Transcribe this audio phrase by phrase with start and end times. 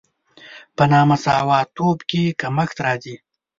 [0.75, 3.15] په نامساواتوب کې کمښت راځي.